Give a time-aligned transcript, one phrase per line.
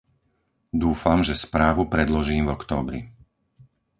[0.83, 2.99] Dúfam, že správu predložím v októbri.